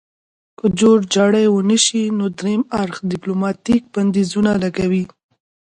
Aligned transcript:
که 0.57 0.65
جوړجاړی 0.79 1.45
ونشي 1.49 2.03
نو 2.17 2.25
دریم 2.39 2.61
اړخ 2.81 2.97
ډیپلوماتیک 3.11 3.81
بندیزونه 3.93 4.51
لګوي 4.63 5.05